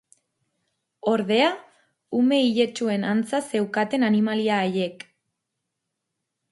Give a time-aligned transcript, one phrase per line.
[1.11, 1.49] Ordea,
[2.21, 5.11] ume iletsuen antza zeukaten animalia haiek...